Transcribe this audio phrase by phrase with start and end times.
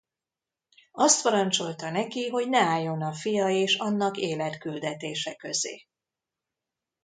[0.91, 5.85] Azt parancsolta neki, hogy ne álljon a fia és annak életküldetése közé.